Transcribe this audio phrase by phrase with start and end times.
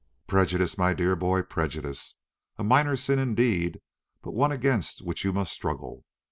[0.25, 2.15] "Prejudice, my dear boy, prejudice.
[2.57, 3.79] A minor sin indeed,
[4.23, 6.05] but one against which you must struggle.